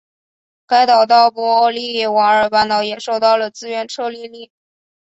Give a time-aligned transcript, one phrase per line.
[0.65, 4.49] 该岛到波利瓦尔半岛也收到了自愿撤离令。